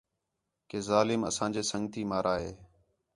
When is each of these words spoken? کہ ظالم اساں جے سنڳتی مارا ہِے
کہ 0.69 0.77
ظالم 0.89 1.21
اساں 1.29 1.49
جے 1.53 1.61
سنڳتی 1.71 2.01
مارا 2.09 2.35
ہِے 2.43 2.51